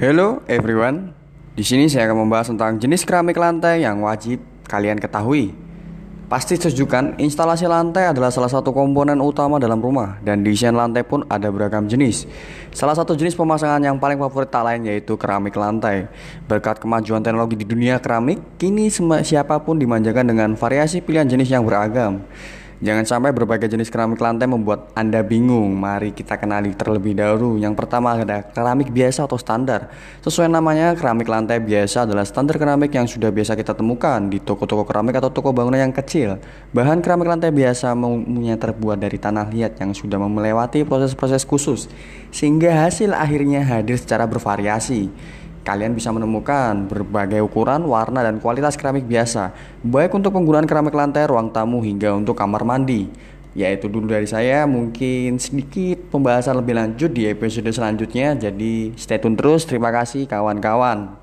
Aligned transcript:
Hello 0.00 0.40
everyone. 0.48 1.12
Di 1.52 1.60
sini 1.60 1.84
saya 1.84 2.08
akan 2.08 2.24
membahas 2.24 2.48
tentang 2.48 2.80
jenis 2.80 3.04
keramik 3.04 3.36
lantai 3.36 3.84
yang 3.84 4.00
wajib 4.00 4.40
kalian 4.64 4.96
ketahui. 4.96 5.52
Pasti 6.24 6.56
sejukan, 6.56 7.20
instalasi 7.20 7.68
lantai 7.68 8.08
adalah 8.08 8.32
salah 8.32 8.48
satu 8.48 8.72
komponen 8.72 9.20
utama 9.20 9.60
dalam 9.60 9.76
rumah 9.76 10.16
dan 10.24 10.40
desain 10.40 10.72
lantai 10.72 11.04
pun 11.04 11.20
ada 11.28 11.52
beragam 11.52 11.84
jenis. 11.84 12.24
Salah 12.72 12.96
satu 12.96 13.12
jenis 13.12 13.36
pemasangan 13.36 13.84
yang 13.84 14.00
paling 14.00 14.16
favorit 14.16 14.48
tak 14.48 14.64
lain 14.64 14.88
yaitu 14.88 15.20
keramik 15.20 15.52
lantai. 15.52 16.08
Berkat 16.48 16.80
kemajuan 16.80 17.20
teknologi 17.20 17.60
di 17.60 17.68
dunia 17.68 18.00
keramik, 18.00 18.40
kini 18.56 18.88
siapa 19.20 19.60
pun 19.60 19.76
dimanjakan 19.76 20.32
dengan 20.32 20.56
variasi 20.56 21.04
pilihan 21.04 21.28
jenis 21.28 21.52
yang 21.52 21.68
beragam. 21.68 22.24
Jangan 22.80 23.04
sampai 23.04 23.36
berbagai 23.36 23.68
jenis 23.68 23.92
keramik 23.92 24.24
lantai 24.24 24.48
membuat 24.48 24.88
Anda 24.96 25.20
bingung. 25.20 25.76
Mari 25.76 26.16
kita 26.16 26.40
kenali 26.40 26.72
terlebih 26.72 27.12
dahulu. 27.12 27.60
Yang 27.60 27.76
pertama 27.76 28.16
ada 28.16 28.40
keramik 28.40 28.88
biasa 28.88 29.28
atau 29.28 29.36
standar. 29.36 29.92
Sesuai 30.24 30.48
namanya, 30.48 30.96
keramik 30.96 31.28
lantai 31.28 31.60
biasa 31.60 32.08
adalah 32.08 32.24
standar 32.24 32.56
keramik 32.56 32.88
yang 32.96 33.04
sudah 33.04 33.28
biasa 33.28 33.52
kita 33.52 33.76
temukan 33.76 34.16
di 34.32 34.40
toko-toko 34.40 34.88
keramik 34.88 35.20
atau 35.20 35.28
toko 35.28 35.52
bangunan 35.52 35.76
yang 35.76 35.92
kecil. 35.92 36.40
Bahan 36.72 37.04
keramik 37.04 37.28
lantai 37.28 37.52
biasa 37.52 37.92
umumnya 37.92 38.56
terbuat 38.56 38.96
dari 38.96 39.20
tanah 39.20 39.52
liat 39.52 39.76
yang 39.76 39.92
sudah 39.92 40.16
melewati 40.16 40.80
proses-proses 40.88 41.44
khusus, 41.44 41.84
sehingga 42.32 42.88
hasil 42.88 43.12
akhirnya 43.12 43.60
hadir 43.60 44.00
secara 44.00 44.24
bervariasi. 44.24 45.12
Kalian 45.60 45.92
bisa 45.92 46.08
menemukan 46.08 46.88
berbagai 46.88 47.44
ukuran, 47.44 47.84
warna, 47.84 48.24
dan 48.24 48.40
kualitas 48.40 48.80
keramik 48.80 49.04
biasa, 49.04 49.52
baik 49.84 50.16
untuk 50.16 50.32
penggunaan 50.32 50.64
keramik 50.64 50.96
lantai, 50.96 51.28
ruang 51.28 51.52
tamu, 51.52 51.84
hingga 51.84 52.16
untuk 52.16 52.32
kamar 52.32 52.64
mandi. 52.64 53.12
Yaitu 53.52 53.92
dulu 53.92 54.08
dari 54.08 54.24
saya, 54.24 54.64
mungkin 54.64 55.36
sedikit 55.36 56.08
pembahasan 56.08 56.56
lebih 56.56 56.80
lanjut 56.80 57.12
di 57.12 57.28
episode 57.28 57.68
selanjutnya. 57.68 58.32
Jadi 58.40 58.96
stay 58.96 59.20
tune 59.20 59.36
terus, 59.36 59.68
terima 59.68 59.92
kasih 59.92 60.24
kawan-kawan. 60.24 61.19